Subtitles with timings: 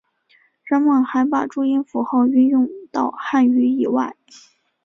[0.63, 4.15] 人们还把注音符号运用到汉语以外。